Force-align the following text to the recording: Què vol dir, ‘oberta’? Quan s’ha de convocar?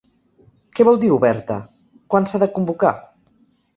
Què 0.77 0.85
vol 0.87 0.97
dir, 1.03 1.11
‘oberta’? 1.17 1.57
Quan 2.15 2.29
s’ha 2.31 2.43
de 2.45 2.49
convocar? 2.57 2.95